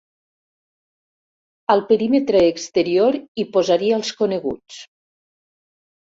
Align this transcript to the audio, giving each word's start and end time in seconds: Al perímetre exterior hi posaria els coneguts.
Al 1.73 1.83
perímetre 1.91 2.41
exterior 2.53 3.17
hi 3.41 3.45
posaria 3.57 3.99
els 4.01 4.09
coneguts. 4.23 4.79